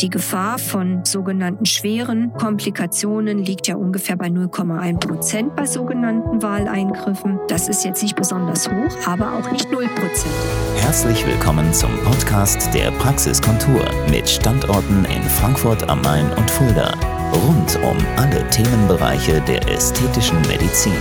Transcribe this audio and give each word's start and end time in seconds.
die 0.00 0.10
Gefahr 0.10 0.58
von 0.58 1.04
sogenannten 1.04 1.64
schweren 1.64 2.32
Komplikationen 2.34 3.38
liegt 3.38 3.66
ja 3.66 3.76
ungefähr 3.76 4.16
bei 4.16 4.26
0,1 4.26 4.98
Prozent 4.98 5.56
bei 5.56 5.64
sogenannten 5.64 6.42
Wahleingriffen. 6.42 7.40
Das 7.48 7.68
ist 7.68 7.84
jetzt 7.84 8.02
nicht 8.02 8.14
besonders 8.14 8.68
hoch, 8.68 8.96
aber 9.06 9.32
auch 9.32 9.50
nicht 9.50 9.70
0 9.72 9.86
Prozent. 9.88 10.34
Herzlich 10.76 11.26
willkommen 11.26 11.72
zum 11.72 11.90
Podcast 12.04 12.72
der 12.74 12.90
Praxiskontur 12.92 13.84
mit 14.10 14.28
Standorten 14.28 15.06
in 15.06 15.22
Frankfurt 15.22 15.88
am 15.88 16.02
Main 16.02 16.30
und 16.34 16.50
Fulda. 16.50 16.92
Rund 17.32 17.78
um 17.82 17.96
alle 18.16 18.48
Themenbereiche 18.50 19.40
der 19.42 19.66
ästhetischen 19.68 20.40
Medizin. 20.42 20.92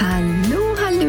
Hallo, 0.00 0.63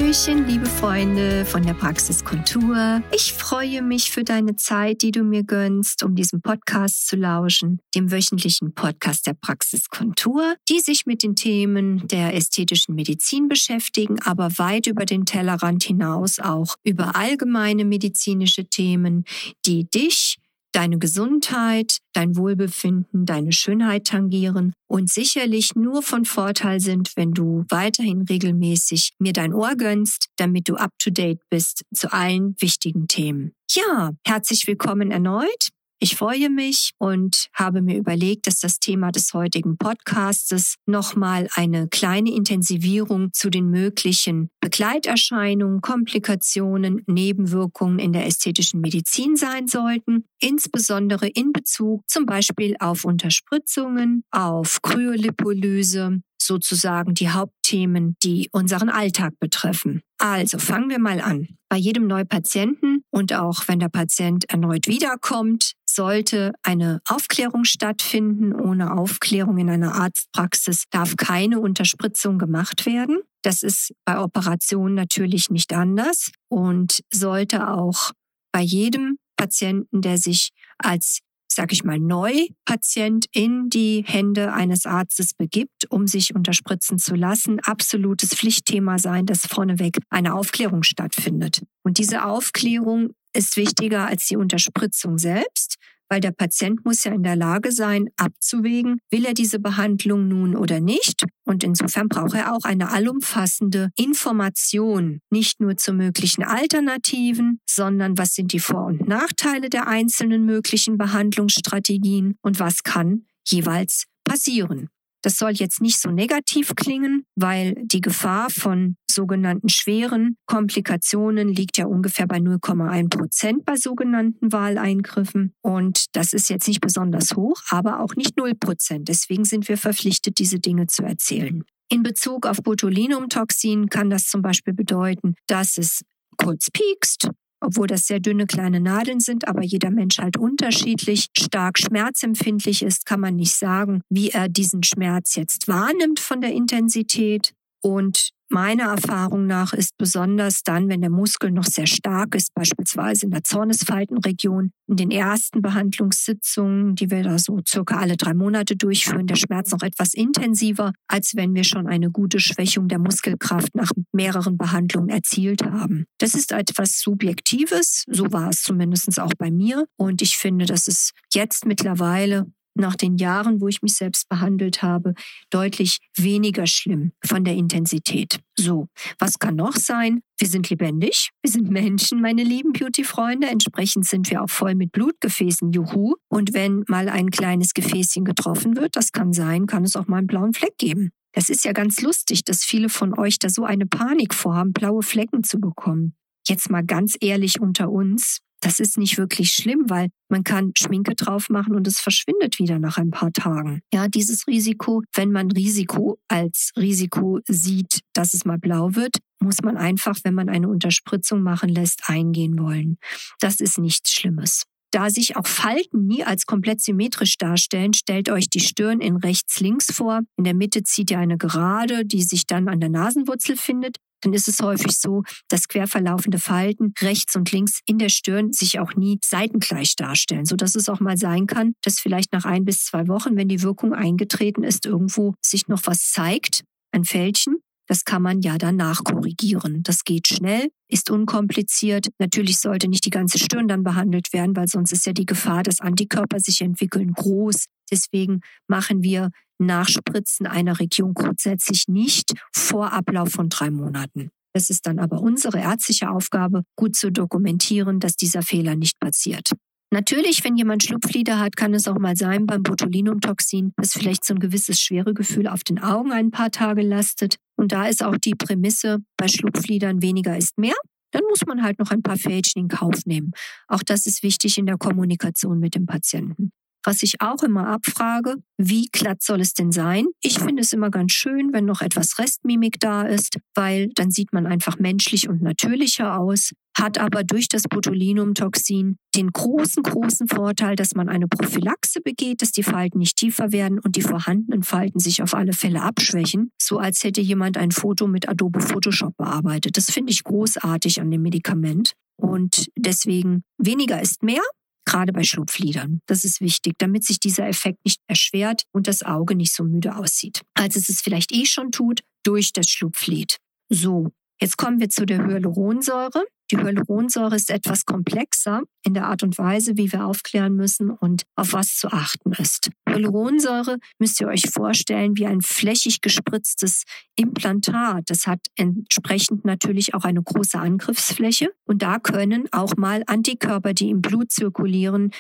Hallöchen, 0.06 0.48
liebe 0.48 0.68
Freunde 0.68 1.46
von 1.46 1.64
der 1.64 1.74
Praxiskontur. 1.74 3.02
Ich 3.12 3.34
freue 3.34 3.82
mich 3.82 4.12
für 4.12 4.24
deine 4.24 4.56
Zeit, 4.56 5.02
die 5.02 5.10
du 5.10 5.24
mir 5.24 5.42
gönnst, 5.42 6.04
um 6.04 6.14
diesem 6.14 6.44
Podcast 6.44 7.08
zu 7.08 7.16
lauschen, 7.16 7.80
dem 7.96 8.12
wöchentlichen 8.12 8.76
Podcast 8.76 9.26
der 9.26 9.34
Praxiskontur, 9.34 10.58
die 10.70 10.80
sich 10.80 11.08
mit 11.08 11.24
den 11.24 11.36
Themen 11.36 12.08
der 12.08 12.36
ästhetischen 12.36 12.94
Medizin 12.94 13.48
beschäftigen, 13.48 14.22
aber 14.22 14.60
weit 14.60 14.86
über 14.86 15.06
den 15.06 15.26
Tellerrand 15.26 15.84
hinaus 15.84 16.38
auch 16.38 16.76
über 16.84 17.16
allgemeine 17.16 17.84
medizinische 17.84 18.66
Themen, 18.66 19.26
die 19.66 19.90
dich 19.90 20.38
deine 20.76 20.98
Gesundheit, 20.98 22.00
dein 22.14 22.36
Wohlbefinden, 22.36 23.26
deine 23.26 23.54
Schönheit 23.54 24.08
tangieren 24.08 24.74
und 24.88 25.10
sicherlich 25.10 25.76
nur 25.76 26.04
von 26.04 26.26
Vorteil 26.26 26.82
sind, 26.82 27.14
wenn 27.16 27.32
du 27.32 27.64
weiterhin 27.70 28.24
regelmäßig 28.24 29.14
mir 29.18 29.32
dein 29.32 29.54
Ohr 29.54 29.76
gönnst, 29.76 30.28
damit 30.36 30.68
du 30.68 30.76
up-to-date 30.76 31.40
bist 31.50 31.84
zu 31.94 32.12
allen 32.12 32.56
wichtigen 32.60 33.08
Themen. 33.08 33.54
Ja, 33.72 34.12
herzlich 34.26 34.68
willkommen 34.68 35.12
erneut. 35.12 35.70
Ich 36.00 36.18
freue 36.18 36.50
mich 36.50 36.92
und 36.98 37.48
habe 37.54 37.82
mir 37.82 37.98
überlegt, 37.98 38.48
dass 38.48 38.60
das 38.60 38.80
Thema 38.80 39.12
des 39.12 39.34
heutigen 39.34 39.78
Podcastes 39.78 40.76
nochmal 40.86 41.48
eine 41.54 41.88
kleine 41.88 42.34
Intensivierung 42.34 43.32
zu 43.32 43.50
den 43.50 43.70
möglichen 43.70 44.50
Begleiterscheinungen, 44.60 45.80
Komplikationen, 45.80 47.02
Nebenwirkungen 47.08 48.00
in 48.00 48.12
der 48.12 48.26
ästhetischen 48.26 48.82
Medizin 48.82 49.38
sein 49.38 49.68
sollten, 49.68 50.26
insbesondere 50.42 51.28
in 51.28 51.54
Bezug 51.54 52.04
zum 52.08 52.26
Beispiel 52.26 52.76
auf 52.80 53.06
Unterspritzungen, 53.06 54.26
auf 54.32 54.82
Kryolipolyse, 54.82 56.20
sozusagen 56.42 57.14
die 57.14 57.30
Hauptthemen, 57.30 58.16
die 58.24 58.50
unseren 58.52 58.90
Alltag 58.90 59.34
betreffen. 59.40 60.02
Also 60.18 60.58
fangen 60.60 60.90
wir 60.90 61.00
mal 61.00 61.20
an. 61.20 61.48
Bei 61.70 61.78
jedem 61.78 62.08
Neupatienten 62.08 63.04
und 63.12 63.34
auch 63.34 63.68
wenn 63.68 63.80
der 63.80 63.90
Patient 63.90 64.50
erneut 64.50 64.88
wiederkommt, 64.88 65.74
sollte 65.90 66.54
eine 66.64 67.02
Aufklärung 67.08 67.64
stattfinden. 67.64 68.54
Ohne 68.54 68.98
Aufklärung 68.98 69.58
in 69.58 69.70
einer 69.70 69.96
Arztpraxis 69.96 70.86
darf 70.90 71.16
keine 71.18 71.60
Unterspritzung 71.60 72.38
gemacht 72.38 72.86
werden. 72.86 73.20
Das 73.42 73.62
ist 73.62 73.94
bei 74.06 74.20
Operationen 74.20 74.96
natürlich 74.96 75.50
nicht 75.50 75.74
anders 75.74 76.32
und 76.50 77.02
sollte 77.12 77.70
auch 77.70 78.12
bei 78.52 78.62
jedem 78.62 79.18
Patienten, 79.38 80.02
der 80.02 80.18
sich 80.18 80.50
als 80.78 81.20
sag 81.56 81.72
ich 81.72 81.84
mal, 81.84 82.00
Neupatient 82.00 83.26
in 83.32 83.70
die 83.70 84.04
Hände 84.06 84.54
eines 84.54 84.86
Arztes 84.86 85.34
begibt, 85.34 85.90
um 85.90 86.06
sich 86.06 86.36
unterspritzen 86.36 87.00
zu 87.00 87.16
lassen, 87.16 87.60
absolutes 87.62 88.36
Pflichtthema 88.36 89.00
sein, 89.00 89.26
dass 89.26 89.48
vorneweg 89.48 89.98
eine 90.10 90.36
Aufklärung 90.36 90.84
stattfindet. 90.84 91.64
Und 91.84 91.98
diese 91.98 92.26
Aufklärung 92.26 93.12
ist 93.34 93.58
wichtiger 93.58 94.08
als 94.08 94.26
die 94.26 94.38
Unterspritzung 94.38 95.18
selbst, 95.18 95.76
weil 96.10 96.20
der 96.20 96.32
Patient 96.32 96.86
muss 96.86 97.04
ja 97.04 97.14
in 97.14 97.24
der 97.24 97.36
Lage 97.36 97.72
sein, 97.72 98.10
abzuwägen, 98.18 99.00
will 99.10 99.26
er 99.26 99.34
diese 99.34 99.60
Behandlung 99.60 100.28
nun 100.28 100.56
oder 100.56 100.80
nicht. 100.80 101.26
Und 101.46 101.64
insofern 101.64 102.08
braucht 102.08 102.34
er 102.34 102.54
auch 102.54 102.64
eine 102.64 102.92
allumfassende 102.92 103.90
Information, 103.96 105.20
nicht 105.30 105.60
nur 105.60 105.78
zu 105.78 105.94
möglichen 105.94 106.44
Alternativen, 106.44 107.60
sondern 107.70 108.18
was 108.18 108.34
sind 108.36 108.54
die 108.54 108.60
Vor- 108.60 108.86
und 108.86 109.08
Nachteile 109.08 109.70
der 109.70 109.88
einzelnen 109.88 110.46
möglichen 110.46 110.98
Behandlungsstrategien 110.98 112.36
und 112.42 112.60
was 112.60 112.84
kann 112.84 113.26
jeweils 113.48 114.06
passieren. 114.24 114.90
Das 115.26 115.38
soll 115.38 115.54
jetzt 115.54 115.82
nicht 115.82 116.00
so 116.00 116.12
negativ 116.12 116.76
klingen, 116.76 117.26
weil 117.36 117.74
die 117.84 118.00
Gefahr 118.00 118.52
von 118.52 118.96
sogenannten 119.10 119.70
schweren 119.70 120.38
Komplikationen 120.46 121.48
liegt 121.48 121.80
ja 121.80 121.88
ungefähr 121.88 122.28
bei 122.28 122.38
0,1 122.38 123.10
Prozent 123.10 123.66
bei 123.66 123.76
sogenannten 123.76 124.52
Wahleingriffen. 124.52 125.56
Und 125.64 126.16
das 126.16 126.32
ist 126.32 126.48
jetzt 126.52 126.68
nicht 126.68 126.80
besonders 126.80 127.36
hoch, 127.36 127.60
aber 127.72 128.02
auch 128.02 128.16
nicht 128.16 128.38
0 128.38 128.54
Prozent. 128.54 129.08
Deswegen 129.08 129.46
sind 129.46 129.68
wir 129.68 129.80
verpflichtet, 129.80 130.38
diese 130.38 130.60
Dinge 130.60 130.86
zu 130.86 131.02
erzählen. 131.02 131.64
In 131.90 132.04
Bezug 132.04 132.46
auf 132.46 132.58
Botulinumtoxin 132.62 133.90
kann 133.90 134.12
das 134.12 134.28
zum 134.28 134.44
Beispiel 134.44 134.76
bedeuten, 134.76 135.34
dass 135.48 135.80
es 135.80 136.04
kurz 136.38 136.70
piekst, 136.70 137.30
obwohl 137.62 137.88
das 137.88 138.08
sehr 138.08 138.20
dünne 138.20 138.46
kleine 138.46 138.80
Nadeln 138.80 139.20
sind, 139.20 139.48
aber 139.48 139.64
jeder 139.64 139.92
Mensch 139.92 140.20
halt 140.20 140.38
unterschiedlich 140.38 141.28
stark 141.38 141.80
schmerzempfindlich 141.80 142.84
ist, 142.84 143.06
kann 143.06 143.20
man 143.20 143.36
nicht 143.36 143.56
sagen, 143.56 144.02
wie 144.10 144.30
er 144.30 144.50
diesen 144.50 144.84
Schmerz 144.84 145.36
jetzt 145.36 145.68
wahrnimmt 145.68 146.20
von 146.20 146.42
der 146.42 146.52
Intensität. 146.52 147.54
Und 147.82 148.32
Meiner 148.50 148.86
Erfahrung 148.86 149.48
nach 149.48 149.74
ist 149.74 149.98
besonders 149.98 150.62
dann, 150.64 150.88
wenn 150.88 151.02
der 151.02 151.10
Muskel 151.10 151.52
noch 151.52 151.66
sehr 151.66 151.88
stark 151.88 152.36
ist, 152.36 152.54
beispielsweise 152.54 153.26
in 153.26 153.32
der 153.32 153.44
Zornesfaltenregion, 153.44 154.72
in 154.88 154.96
den 154.98 155.10
ersten 155.10 155.64
Behandlungssitzungen, 155.64 156.96
die 156.96 157.10
wir 157.10 157.24
da 157.24 157.40
so 157.40 157.60
circa 157.68 157.98
alle 157.98 158.18
drei 158.18 158.36
Monate 158.36 158.76
durchführen, 158.76 159.26
der 159.26 159.36
Schmerz 159.36 159.72
noch 159.72 159.82
etwas 159.82 160.14
intensiver, 160.14 160.94
als 161.08 161.36
wenn 161.36 161.56
wir 161.56 161.64
schon 161.64 161.88
eine 161.88 162.12
gute 162.12 162.40
Schwächung 162.40 162.88
der 162.88 163.00
Muskelkraft 163.00 163.74
nach 163.76 163.92
mehreren 164.12 164.58
Behandlungen 164.58 165.10
erzielt 165.10 165.64
haben. 165.64 166.06
Das 166.20 166.36
ist 166.36 166.52
etwas 166.52 167.00
Subjektives, 167.00 168.04
so 168.08 168.32
war 168.32 168.50
es 168.50 168.62
zumindest 168.62 169.20
auch 169.20 169.34
bei 169.38 169.50
mir. 169.50 169.86
Und 169.98 170.22
ich 170.22 170.38
finde, 170.38 170.66
dass 170.66 170.88
es 170.88 171.12
jetzt 171.34 171.66
mittlerweile 171.66 172.46
nach 172.76 172.96
den 172.96 173.18
Jahren, 173.18 173.62
wo 173.62 173.68
ich 173.68 173.82
mich 173.82 173.96
selbst 173.96 174.30
behandelt 174.30 174.82
habe, 174.82 175.14
deutlich 175.50 176.00
weniger 176.18 176.68
schlimm 176.68 177.12
von 177.24 177.44
der 177.44 177.56
Intensität. 177.56 178.40
So, 178.58 178.88
was 179.20 179.40
kann 179.40 179.56
noch 179.56 179.76
sein? 179.76 180.22
Wir 180.38 180.48
sind 180.48 180.70
lebendig, 180.70 181.30
wir 181.42 181.52
sind 181.52 181.70
Menschen, 181.70 182.22
meine 182.22 182.44
lieben 182.44 182.74
Beauty-Freunde. 182.74 183.48
Entsprechend 183.48 184.06
sind 184.06 184.30
wir 184.30 184.42
auch 184.42 184.50
voll 184.50 184.76
mit 184.76 184.92
Blutgefäßen, 184.92 185.72
juhu. 185.72 186.16
Und 186.30 186.54
wenn 186.54 186.84
mal 186.88 187.10
ein 187.10 187.30
kleines 187.30 187.74
Gefäßchen 187.74 188.26
getroffen 188.26 188.76
wird, 188.76 188.96
das 188.96 189.12
kann 189.12 189.34
sein, 189.34 189.66
kann 189.66 189.84
es 189.84 189.96
auch 189.96 190.08
mal 190.08 190.18
einen 190.18 190.28
blauen 190.28 190.54
Fleck 190.54 190.78
geben. 190.78 191.12
Das 191.34 191.50
ist 191.50 191.66
ja 191.66 191.74
ganz 191.74 192.02
lustig, 192.02 192.46
dass 192.46 192.64
viele 192.64 192.88
von 192.88 193.18
euch 193.18 193.40
da 193.40 193.50
so 193.50 193.66
eine 193.66 193.86
Panik 193.86 194.34
vorhaben, 194.34 194.72
blaue 194.72 195.04
Flecken 195.04 195.44
zu 195.44 195.60
bekommen. 195.60 196.16
Jetzt 196.48 196.70
mal 196.70 196.86
ganz 196.86 197.16
ehrlich 197.20 197.60
unter 197.60 197.90
uns, 197.90 198.40
das 198.66 198.80
ist 198.80 198.98
nicht 198.98 199.20
wirklich 199.20 199.52
schlimm, 199.52 199.84
weil 199.90 200.10
man 200.28 200.44
kann 200.44 200.72
Schminke 200.76 201.14
drauf 201.14 201.50
machen 201.50 201.76
und 201.76 201.86
es 201.86 202.00
verschwindet 202.00 202.58
wieder 202.58 202.80
nach 202.80 202.98
ein 202.98 203.12
paar 203.12 203.32
Tagen. 203.32 203.82
Ja, 203.94 204.08
dieses 204.08 204.48
Risiko, 204.48 205.04
wenn 205.14 205.32
man 205.32 205.52
Risiko 205.52 206.18
als 206.28 206.72
Risiko 206.76 207.40
sieht, 207.48 208.00
dass 208.14 208.34
es 208.34 208.44
mal 208.44 208.58
blau 208.58 208.96
wird, 208.96 209.18
muss 209.40 209.62
man 209.62 209.78
einfach, 209.78 210.18
wenn 210.24 210.34
man 210.34 210.50
eine 210.50 210.68
Unterspritzung 210.68 211.44
machen 211.44 211.70
lässt, 211.70 212.10
eingehen 212.10 212.58
wollen. 212.58 212.98
Das 213.40 213.60
ist 213.60 213.78
nichts 213.78 214.12
Schlimmes. 214.12 214.64
Da 214.90 215.12
sich 215.12 215.36
auch 215.36 215.46
Falten 215.46 216.08
nie 216.08 216.24
als 216.24 216.48
komplett 216.48 216.82
symmetrisch 216.82 217.38
darstellen, 217.38 217.94
stellt 217.94 218.30
euch 218.30 218.50
die 218.50 218.62
Stirn 218.62 219.00
in 219.00 219.18
rechts-links 219.18 219.92
vor. 219.92 220.22
In 220.38 220.44
der 220.44 220.56
Mitte 220.56 220.82
zieht 220.82 221.12
ihr 221.12 221.20
eine 221.20 221.38
Gerade, 221.38 222.04
die 222.04 222.24
sich 222.24 222.48
dann 222.48 222.68
an 222.68 222.80
der 222.80 222.90
Nasenwurzel 222.90 223.58
findet 223.58 223.98
dann 224.22 224.34
ist 224.34 224.48
es 224.48 224.60
häufig 224.60 224.98
so, 224.98 225.24
dass 225.50 225.68
quer 225.68 225.88
verlaufende 225.88 226.40
Falten 226.40 226.94
rechts 227.00 227.36
und 227.36 227.52
links 227.52 227.80
in 227.86 227.98
der 227.98 228.10
Stirn 228.10 228.52
sich 228.52 228.80
auch 228.80 228.96
nie 228.96 229.20
seitengleich 229.24 229.96
darstellen, 229.96 230.46
so 230.46 230.56
dass 230.56 230.76
es 230.76 230.90
auch 230.90 231.00
mal 231.00 231.18
sein 231.18 231.48
kann, 231.48 231.74
dass 231.84 232.00
vielleicht 232.00 232.34
nach 232.34 232.46
ein 232.46 232.66
bis 232.66 232.86
zwei 232.86 233.08
Wochen, 233.08 233.36
wenn 233.36 233.48
die 233.48 233.62
Wirkung 233.62 233.94
eingetreten 233.94 234.64
ist, 234.64 234.86
irgendwo 234.86 235.36
sich 235.42 235.68
noch 235.68 235.82
was 235.86 236.12
zeigt, 236.12 236.64
ein 236.92 237.04
Fältchen. 237.04 237.58
Das 237.88 238.04
kann 238.04 238.22
man 238.22 238.42
ja 238.42 238.58
dann 238.58 238.78
nachkorrigieren. 238.78 239.84
Das 239.84 240.04
geht 240.04 240.28
schnell, 240.28 240.70
ist 240.90 241.12
unkompliziert. 241.12 242.10
Natürlich 242.20 242.58
sollte 242.58 242.88
nicht 242.88 243.06
die 243.06 243.12
ganze 243.12 243.38
Stirn 243.38 243.68
dann 243.68 243.84
behandelt 243.84 244.34
werden, 244.34 244.56
weil 244.56 244.68
sonst 244.68 244.92
ist 244.92 245.06
ja 245.06 245.14
die 245.14 245.26
Gefahr, 245.26 245.64
dass 245.64 245.82
Antikörper 245.82 246.40
sich 246.40 246.62
entwickeln, 246.62 247.14
groß. 247.14 247.66
Deswegen 247.92 248.42
machen 248.68 249.04
wir 249.04 249.30
Nachspritzen 249.60 250.48
einer 250.48 250.80
Region 250.80 251.14
grundsätzlich 251.14 251.88
nicht 251.88 252.34
vor 252.54 252.92
Ablauf 252.92 253.30
von 253.30 253.50
drei 253.50 253.70
Monaten. 253.70 254.30
Es 254.54 254.70
ist 254.70 254.88
dann 254.88 255.00
aber 255.00 255.22
unsere 255.22 255.60
ärztliche 255.60 256.10
Aufgabe, 256.10 256.64
gut 256.78 256.96
zu 256.96 257.12
dokumentieren, 257.12 258.00
dass 258.00 258.16
dieser 258.16 258.42
Fehler 258.42 258.76
nicht 258.76 259.00
passiert. 259.00 259.52
Natürlich, 259.96 260.44
wenn 260.44 260.58
jemand 260.58 260.84
Schlupflider 260.84 261.40
hat, 261.40 261.56
kann 261.56 261.74
es 261.74 261.88
auch 261.88 261.98
mal 261.98 262.18
sein 262.18 262.46
beim 262.46 262.64
Botulinumtoxin, 262.64 263.72
dass 263.78 263.94
vielleicht 263.94 264.26
so 264.26 264.34
ein 264.34 264.42
gewisses 264.42 264.78
Schweregefühl 264.78 265.48
auf 265.48 265.64
den 265.64 265.80
Augen 265.80 266.12
ein 266.12 266.32
paar 266.32 266.52
Tage 266.52 266.82
lastet. 266.82 267.38
Und 267.56 267.72
da 267.72 267.88
ist 267.88 268.04
auch 268.04 268.18
die 268.18 268.36
Prämisse, 268.36 268.98
bei 269.16 269.30
Schlupflidern 269.30 270.02
weniger 270.02 270.36
ist 270.36 270.58
mehr. 270.58 270.76
Dann 271.12 271.22
muss 271.30 271.46
man 271.48 271.64
halt 271.64 271.80
noch 271.80 271.92
ein 271.92 272.02
paar 272.02 272.18
Fältchen 272.18 272.64
in 272.64 272.68
Kauf 272.68 273.06
nehmen. 273.06 273.32
Auch 273.70 273.84
das 273.84 274.06
ist 274.06 274.22
wichtig 274.22 274.58
in 274.58 274.66
der 274.66 274.78
Kommunikation 274.78 275.60
mit 275.60 275.76
dem 275.76 275.86
Patienten. 275.86 276.52
Was 276.86 277.02
ich 277.02 277.20
auch 277.20 277.42
immer 277.42 277.68
abfrage, 277.68 278.36
wie 278.58 278.88
glatt 278.92 279.24
soll 279.24 279.42
es 279.42 279.54
denn 279.54 279.72
sein? 279.72 280.06
Ich 280.22 280.38
finde 280.38 280.62
es 280.62 280.72
immer 280.72 280.92
ganz 280.92 281.14
schön, 281.14 281.52
wenn 281.52 281.66
noch 281.66 281.82
etwas 281.82 282.20
Restmimik 282.20 282.80
da 282.80 283.02
ist, 283.02 283.40
weil 283.56 283.90
dann 283.96 284.12
sieht 284.12 284.34
man 284.34 284.46
einfach 284.46 284.78
menschlich 284.78 285.28
und 285.28 285.42
natürlicher 285.42 286.20
aus, 286.20 286.52
hat 286.78 287.00
aber 287.00 287.24
durch 287.24 287.48
das 287.48 287.64
Botulinumtoxin 287.64 288.98
den 289.16 289.32
großen, 289.32 289.82
großen 289.82 290.28
Vorteil, 290.28 290.76
dass 290.76 290.94
man 290.94 291.10
eine 291.10 291.28
Prophylaxe 291.28 292.02
begeht, 292.02 292.44
dass 292.44 292.52
die 292.52 292.64
Falten 292.64 293.00
nicht 293.00 293.18
tiefer 293.18 293.52
werden 293.52 293.80
und 293.80 293.96
die 293.96 294.02
vorhandenen 294.02 294.62
Falten 294.62 295.00
sich 295.00 295.24
auf 295.24 295.34
alle 295.34 295.54
Fälle 295.54 295.82
abschwächen, 295.82 296.52
so 296.62 296.78
als 296.78 297.04
hätte 297.04 297.22
jemand 297.22 297.58
ein 297.58 297.72
Foto 297.72 298.06
mit 298.06 298.30
Adobe 298.30 298.60
Photoshop 298.60 299.18
bearbeitet. 299.18 299.78
Das 299.78 299.90
finde 299.90 300.12
ich 300.12 300.24
großartig 300.24 301.02
an 301.02 301.10
dem 301.10 301.24
Medikament. 301.24 301.94
Und 302.18 302.68
deswegen 302.78 303.44
weniger 303.58 304.02
ist 304.02 304.22
mehr 304.22 304.44
gerade 304.86 305.12
bei 305.12 305.24
Schlupflidern. 305.24 306.02
Das 306.06 306.24
ist 306.24 306.42
wichtig, 306.42 306.76
damit 306.78 307.04
sich 307.04 307.20
dieser 307.20 307.48
Effekt 307.48 307.80
nicht 307.86 308.02
erschwert 308.08 308.64
und 308.72 308.88
das 308.88 309.04
Auge 309.04 309.36
nicht 309.36 309.54
so 309.54 309.64
müde 309.64 309.96
aussieht, 309.96 310.42
als 310.54 310.76
es 310.76 310.90
es 310.90 311.02
vielleicht 311.02 311.32
eh 311.32 311.46
schon 311.46 311.72
tut 311.72 312.02
durch 312.24 312.54
das 312.54 312.68
Schlupflid. 312.70 313.38
So, 313.70 314.12
jetzt 314.40 314.58
kommen 314.58 314.80
wir 314.80 314.90
zu 314.90 315.06
der 315.06 315.26
Hyaluronsäure. 315.26 316.26
Die 316.52 316.58
Hyaluronsäure 316.58 317.36
ist 317.36 317.50
etwas 317.50 317.86
komplexer 317.86 318.62
in 318.84 318.94
der 318.94 319.08
Art 319.08 319.24
und 319.24 319.38
Weise, 319.40 319.78
wie 319.78 319.92
wir 319.92 320.06
aufklären 320.06 320.56
müssen 320.56 320.92
und 320.92 321.24
auf 321.36 321.54
was 321.54 321.76
zu 321.76 321.88
achten 321.88 322.34
ist. 322.34 322.70
Hyaluronsäure 322.88 323.80
müsst 323.98 324.22
ihr 324.22 324.28
euch 324.28 324.50
vorstellen 324.52 325.18
wie 325.18 325.26
ein 325.26 325.42
flächig 325.42 326.02
gespritztes 326.02 326.84
Implantat. 327.16 328.04
Das 328.08 328.28
hat 328.28 328.42
entsprechend 328.56 329.44
natürlich 329.44 329.96
auch 329.96 330.04
eine 330.04 330.22
große 330.22 330.60
Angriffsfläche 330.60 331.50
und 331.66 331.82
da 331.82 331.98
können 331.98 332.48
auch 332.52 332.76
mal 332.78 333.02
Antikörper, 333.08 333.74
die 333.74 333.90
im 333.90 334.02
Blut 334.02 334.32
zirkulieren, 334.32 335.12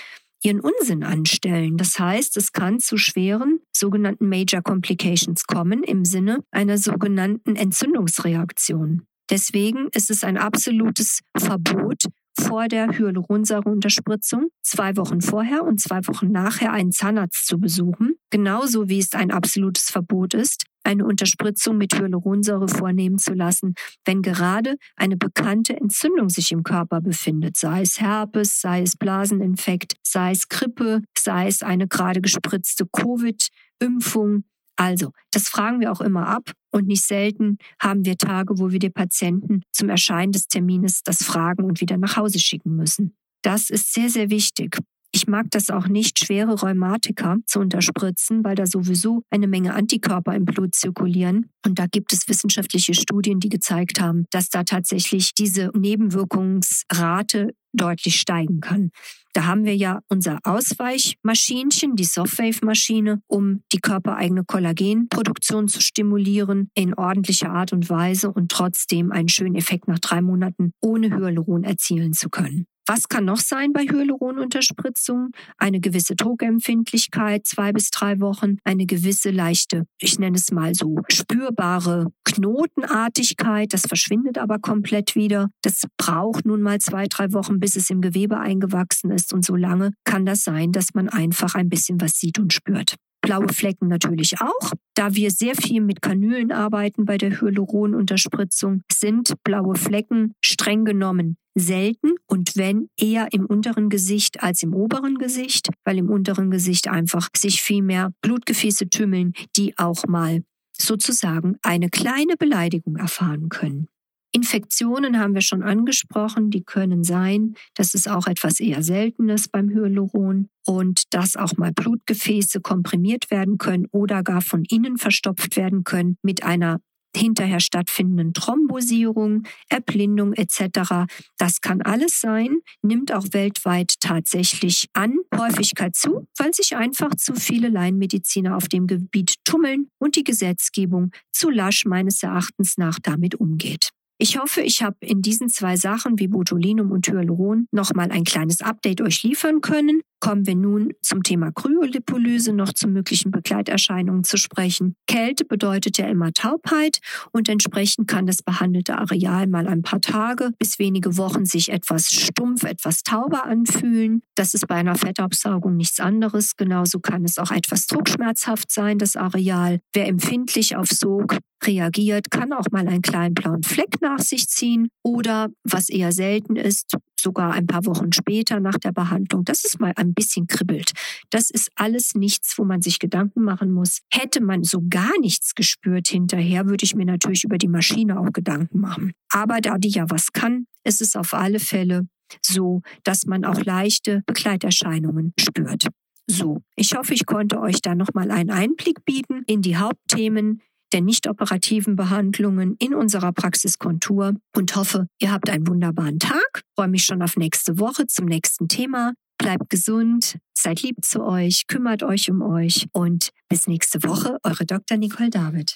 ihren 0.43 0.59
Unsinn 0.59 1.03
anstellen. 1.03 1.75
Das 1.75 1.97
heißt, 1.97 2.37
es 2.37 2.51
kann 2.51 2.79
zu 2.79 2.97
schweren 2.97 3.61
sogenannten 3.75 4.29
Major 4.29 4.61
Complications 4.61 5.45
kommen 5.45 5.83
im 5.83 6.05
Sinne 6.05 6.43
einer 6.51 6.77
sogenannten 6.77 7.55
Entzündungsreaktion. 7.55 9.07
Deswegen 9.29 9.87
ist 9.93 10.09
es 10.11 10.23
ein 10.23 10.37
absolutes 10.37 11.21
Verbot, 11.37 12.03
vor 12.39 12.67
der 12.67 12.87
Hyaluronsäureunterspritzung 12.87 14.49
zwei 14.61 14.97
Wochen 14.97 15.21
vorher 15.21 15.63
und 15.63 15.79
zwei 15.79 16.05
Wochen 16.07 16.31
nachher 16.31 16.73
einen 16.73 16.91
Zahnarzt 16.91 17.47
zu 17.47 17.59
besuchen, 17.59 18.15
genauso 18.29 18.89
wie 18.89 18.99
es 18.99 19.13
ein 19.13 19.31
absolutes 19.31 19.89
Verbot 19.89 20.33
ist, 20.33 20.65
eine 20.83 21.05
Unterspritzung 21.05 21.77
mit 21.77 21.97
Hyaluronsäure 21.97 22.67
vornehmen 22.67 23.17
zu 23.17 23.33
lassen, 23.33 23.73
wenn 24.05 24.21
gerade 24.21 24.75
eine 24.95 25.17
bekannte 25.17 25.75
Entzündung 25.75 26.29
sich 26.29 26.51
im 26.51 26.63
Körper 26.63 27.01
befindet, 27.01 27.57
sei 27.57 27.81
es 27.81 27.99
Herpes, 27.99 28.61
sei 28.61 28.81
es 28.81 28.95
Blaseninfekt, 28.95 29.93
sei 30.03 30.31
es 30.31 30.47
Grippe, 30.47 31.01
sei 31.17 31.47
es 31.47 31.63
eine 31.63 31.87
gerade 31.87 32.21
gespritzte 32.21 32.85
Covid-Impfung 32.85 34.43
also, 34.75 35.11
das 35.31 35.43
fragen 35.49 35.79
wir 35.79 35.91
auch 35.91 36.01
immer 36.01 36.27
ab 36.27 36.51
und 36.71 36.87
nicht 36.87 37.03
selten 37.03 37.57
haben 37.81 38.05
wir 38.05 38.17
Tage, 38.17 38.59
wo 38.59 38.71
wir 38.71 38.79
die 38.79 38.89
Patienten 38.89 39.61
zum 39.71 39.89
Erscheinen 39.89 40.31
des 40.31 40.47
Termines 40.47 41.01
das 41.03 41.23
fragen 41.23 41.63
und 41.63 41.81
wieder 41.81 41.97
nach 41.97 42.17
Hause 42.17 42.39
schicken 42.39 42.75
müssen. 42.75 43.15
Das 43.41 43.69
ist 43.69 43.93
sehr, 43.93 44.09
sehr 44.09 44.29
wichtig. 44.29 44.77
Ich 45.15 45.27
mag 45.27 45.45
das 45.51 45.69
auch 45.69 45.87
nicht, 45.87 46.19
schwere 46.19 46.59
Rheumatiker 46.59 47.37
zu 47.45 47.61
unterspritzen, 47.61 48.43
weil 48.43 48.55
da 48.55 48.65
sowieso 48.65 49.21
eine 49.29 49.47
Menge 49.47 49.73
Antikörper 49.73 50.35
im 50.35 50.43
Blut 50.43 50.75
zirkulieren. 50.75 51.49
Und 51.65 51.79
da 51.79 51.85
gibt 51.87 52.11
es 52.11 52.27
wissenschaftliche 52.27 52.93
Studien, 52.93 53.39
die 53.39 53.47
gezeigt 53.47 54.01
haben, 54.01 54.25
dass 54.31 54.49
da 54.49 54.65
tatsächlich 54.65 55.33
diese 55.33 55.71
Nebenwirkungsrate 55.73 57.53
deutlich 57.75 58.19
steigen 58.19 58.61
kann. 58.61 58.91
Da 59.33 59.45
haben 59.45 59.65
wir 59.65 59.75
ja 59.75 59.99
unser 60.07 60.39
Ausweichmaschinchen, 60.43 61.95
die 61.95 62.05
Softwave-Maschine, 62.05 63.21
um 63.27 63.63
die 63.73 63.79
körpereigene 63.79 64.45
Kollagenproduktion 64.45 65.67
zu 65.67 65.81
stimulieren 65.81 66.69
in 66.73 66.93
ordentlicher 66.93 67.51
Art 67.51 67.73
und 67.73 67.89
Weise 67.89 68.31
und 68.31 68.49
trotzdem 68.49 69.11
einen 69.11 69.27
schönen 69.27 69.55
Effekt 69.55 69.87
nach 69.89 69.99
drei 69.99 70.21
Monaten 70.21 70.71
ohne 70.81 71.09
Hyaluron 71.09 71.65
erzielen 71.65 72.13
zu 72.13 72.29
können. 72.29 72.65
Was 72.87 73.07
kann 73.09 73.25
noch 73.25 73.39
sein 73.39 73.73
bei 73.73 73.83
Hyaluronunterspritzung? 73.83 75.31
Eine 75.57 75.79
gewisse 75.79 76.15
Druckempfindlichkeit, 76.15 77.45
zwei 77.45 77.71
bis 77.71 77.89
drei 77.89 78.19
Wochen, 78.19 78.57
eine 78.63 78.85
gewisse 78.85 79.31
leichte, 79.31 79.85
ich 79.99 80.19
nenne 80.19 80.37
es 80.37 80.51
mal 80.51 80.75
so, 80.75 80.97
spürbare 81.09 82.11
Knotenartigkeit, 82.25 83.73
das 83.73 83.87
verschwindet 83.87 84.37
aber 84.37 84.59
komplett 84.59 85.15
wieder. 85.15 85.49
Das 85.63 85.83
braucht 85.97 86.45
nun 86.45 86.61
mal 86.61 86.79
zwei, 86.79 87.07
drei 87.07 87.33
Wochen, 87.33 87.59
bis 87.59 87.75
es 87.75 87.89
im 87.89 88.01
Gewebe 88.01 88.37
eingewachsen 88.37 89.09
ist 89.09 89.33
und 89.33 89.43
so 89.43 89.55
lange 89.55 89.91
kann 90.03 90.25
das 90.25 90.43
sein, 90.43 90.71
dass 90.71 90.93
man 90.93 91.09
einfach 91.09 91.55
ein 91.55 91.69
bisschen 91.69 91.99
was 91.99 92.19
sieht 92.19 92.37
und 92.37 92.53
spürt. 92.53 92.95
Blaue 93.25 93.49
Flecken 93.49 93.87
natürlich 93.87 94.39
auch. 94.39 94.71
Da 94.93 95.15
wir 95.15 95.31
sehr 95.31 95.55
viel 95.55 95.81
mit 95.81 96.01
Kanülen 96.01 96.51
arbeiten 96.51 97.05
bei 97.05 97.17
der 97.17 97.41
Hyaluronunterspritzung, 97.41 98.83
sind 98.91 99.33
blaue 99.43 99.75
Flecken 99.75 100.33
streng 100.41 100.85
genommen 100.85 101.37
selten 101.57 102.15
und 102.27 102.57
wenn 102.57 102.89
eher 102.99 103.29
im 103.31 103.45
unteren 103.45 103.89
Gesicht 103.89 104.43
als 104.43 104.61
im 104.61 104.73
oberen 104.75 105.17
Gesicht, 105.17 105.69
weil 105.85 105.97
im 105.97 106.09
unteren 106.09 106.51
Gesicht 106.51 106.89
einfach 106.89 107.29
sich 107.35 107.61
viel 107.61 107.81
mehr 107.81 108.11
Blutgefäße 108.21 108.89
tümmeln, 108.89 109.33
die 109.55 109.77
auch 109.77 110.05
mal 110.05 110.43
sozusagen 110.77 111.55
eine 111.61 111.89
kleine 111.89 112.35
Beleidigung 112.37 112.97
erfahren 112.97 113.49
können. 113.49 113.87
Infektionen 114.35 115.17
haben 115.17 115.33
wir 115.33 115.39
schon 115.39 115.63
angesprochen, 115.63 116.49
die 116.49 116.65
können 116.65 117.05
sein. 117.05 117.55
Das 117.73 117.93
ist 117.93 118.09
auch 118.09 118.27
etwas 118.27 118.59
eher 118.59 118.83
Seltenes 118.83 119.47
beim 119.47 119.69
Hyaluron 119.69 120.49
und 120.65 121.03
dass 121.13 121.37
auch 121.37 121.55
mal 121.55 121.71
Blutgefäße 121.71 122.59
komprimiert 122.59 123.31
werden 123.31 123.57
können 123.57 123.87
oder 123.91 124.23
gar 124.23 124.41
von 124.41 124.65
innen 124.69 124.97
verstopft 124.97 125.55
werden 125.55 125.85
können 125.85 126.17
mit 126.21 126.43
einer 126.43 126.81
hinterher 127.15 127.61
stattfindenden 127.61 128.33
Thrombosierung, 128.33 129.43
Erblindung 129.69 130.33
etc. 130.33 131.07
Das 131.37 131.61
kann 131.61 131.81
alles 131.81 132.19
sein, 132.19 132.57
nimmt 132.81 133.13
auch 133.13 133.27
weltweit 133.31 133.93
tatsächlich 134.01 134.87
an 134.91 135.15
Häufigkeit 135.33 135.95
zu, 135.95 136.27
weil 136.37 136.53
sich 136.53 136.75
einfach 136.75 137.15
zu 137.15 137.35
viele 137.35 137.69
Laienmediziner 137.69 138.57
auf 138.57 138.67
dem 138.67 138.85
Gebiet 138.85 139.35
tummeln 139.45 139.87
und 139.97 140.17
die 140.17 140.25
Gesetzgebung 140.25 141.11
zu 141.31 141.49
lasch 141.49 141.85
meines 141.85 142.21
Erachtens 142.21 142.77
nach 142.77 142.99
damit 143.01 143.35
umgeht. 143.35 143.94
Ich 144.17 144.37
hoffe, 144.37 144.61
ich 144.61 144.81
habe 144.81 144.95
in 145.01 145.21
diesen 145.21 145.49
zwei 145.49 145.75
Sachen 145.75 146.17
wie 146.19 146.29
Botulinum 146.29 146.91
und 146.91 147.07
Hyaluron 147.07 147.67
nochmal 147.71 148.11
ein 148.11 148.23
kleines 148.23 148.61
Update 148.61 149.01
euch 149.01 149.23
liefern 149.23 149.59
können. 149.59 150.01
Kommen 150.25 150.47
wir 150.47 150.55
nun 150.55 150.91
zum 151.03 151.21
Thema 151.21 151.51
Kryolipolyse 151.51 152.51
noch 152.51 152.73
zu 152.73 152.87
möglichen 152.87 153.29
Begleiterscheinungen 153.29 154.23
zu 154.23 154.37
sprechen. 154.37 154.95
Kälte 155.05 155.45
bedeutet 155.45 155.99
ja 155.99 156.07
immer 156.07 156.33
Taubheit 156.33 156.97
und 157.31 157.47
entsprechend 157.47 158.07
kann 158.07 158.25
das 158.25 158.41
behandelte 158.41 158.97
Areal 158.97 159.45
mal 159.45 159.67
ein 159.67 159.83
paar 159.83 160.01
Tage 160.01 160.49
bis 160.57 160.79
wenige 160.79 161.17
Wochen 161.17 161.45
sich 161.45 161.71
etwas 161.71 162.11
stumpf, 162.11 162.63
etwas 162.63 163.03
tauber 163.03 163.45
anfühlen. 163.45 164.23
Das 164.33 164.55
ist 164.55 164.67
bei 164.67 164.73
einer 164.73 164.95
Fettabsaugung 164.95 165.77
nichts 165.77 165.99
anderes. 165.99 166.55
Genauso 166.55 166.99
kann 167.01 167.23
es 167.23 167.37
auch 167.37 167.51
etwas 167.51 167.85
druckschmerzhaft 167.85 168.71
sein, 168.71 168.97
das 168.97 169.15
Areal. 169.15 169.79
Wer 169.93 170.07
empfindlich 170.07 170.75
auf 170.75 170.87
Sog 170.87 171.37
reagiert, 171.63 172.31
kann 172.31 172.51
auch 172.51 172.65
mal 172.71 172.87
einen 172.87 173.03
kleinen 173.03 173.35
blauen 173.35 173.61
Fleck 173.61 174.01
nach 174.01 174.19
sich 174.19 174.47
ziehen 174.47 174.89
oder, 175.03 175.49
was 175.63 175.89
eher 175.89 176.11
selten 176.11 176.55
ist, 176.55 176.97
sogar 177.25 177.53
ein 177.53 177.65
paar 177.65 177.85
Wochen 177.85 178.13
später 178.13 178.59
nach 178.59 178.77
der 178.77 178.91
Behandlung, 178.91 179.43
dass 179.43 179.65
es 179.65 179.79
mal 179.79 179.93
ein 179.95 180.13
bisschen 180.13 180.45
kribbelt. 180.45 180.91
Das 181.31 181.49
ist 181.49 181.71
alles 181.75 182.13
nichts, 182.13 182.57
wo 182.59 182.63
man 182.63 182.81
sich 182.81 182.99
Gedanken 182.99 183.41
machen 183.41 183.71
muss. 183.71 184.01
Hätte 184.13 184.41
man 184.41 184.63
so 184.63 184.83
gar 184.87 185.19
nichts 185.19 185.55
gespürt 185.55 186.07
hinterher, 186.07 186.67
würde 186.67 186.85
ich 186.85 186.95
mir 186.95 187.05
natürlich 187.05 187.43
über 187.43 187.57
die 187.57 187.67
Maschine 187.67 188.19
auch 188.19 188.31
Gedanken 188.31 188.79
machen. 188.79 189.13
Aber 189.29 189.59
da 189.59 189.79
die 189.79 189.89
ja 189.89 190.09
was 190.09 190.33
kann, 190.33 190.67
ist 190.83 191.01
es 191.01 191.15
auf 191.15 191.33
alle 191.33 191.59
Fälle 191.59 192.07
so, 192.41 192.81
dass 193.03 193.25
man 193.25 193.43
auch 193.43 193.63
leichte 193.65 194.21
Begleiterscheinungen 194.27 195.33
spürt. 195.39 195.87
So, 196.27 196.61
ich 196.75 196.95
hoffe, 196.95 197.13
ich 197.13 197.25
konnte 197.25 197.59
euch 197.59 197.81
da 197.81 197.95
nochmal 197.95 198.31
einen 198.31 198.51
Einblick 198.51 199.03
bieten 199.05 199.43
in 199.47 199.61
die 199.61 199.77
Hauptthemen, 199.77 200.61
der 200.93 201.01
nicht 201.01 201.27
operativen 201.27 201.95
Behandlungen 201.95 202.75
in 202.79 202.93
unserer 202.93 203.31
Praxiskontur 203.31 204.33
und 204.55 204.75
hoffe, 204.75 205.07
ihr 205.19 205.31
habt 205.31 205.49
einen 205.49 205.67
wunderbaren 205.67 206.19
Tag. 206.19 206.61
Freue 206.75 206.87
mich 206.87 207.05
schon 207.05 207.21
auf 207.21 207.37
nächste 207.37 207.79
Woche 207.79 208.07
zum 208.07 208.25
nächsten 208.25 208.67
Thema. 208.67 209.13
Bleibt 209.37 209.69
gesund, 209.69 210.37
seid 210.53 210.81
lieb 210.81 211.03
zu 211.03 211.23
euch, 211.23 211.67
kümmert 211.67 212.03
euch 212.03 212.31
um 212.31 212.41
euch 212.41 212.87
und 212.93 213.29
bis 213.49 213.67
nächste 213.67 214.03
Woche, 214.03 214.37
eure 214.43 214.65
Dr. 214.65 214.97
Nicole 214.97 215.29
David. 215.29 215.75